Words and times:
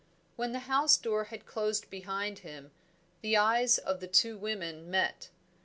When 0.35 0.51
the 0.51 0.61
house 0.65 0.97
door 0.97 1.25
had 1.25 1.45
closed 1.45 1.91
behind 1.91 2.39
him, 2.39 2.71
the 3.21 3.37
eyes 3.37 3.77
of 3.77 3.99
the 3.99 4.07
two 4.07 4.35
women 4.35 4.89
met. 4.89 5.29